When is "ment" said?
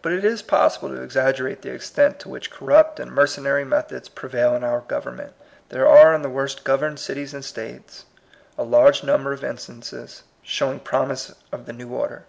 5.16-5.34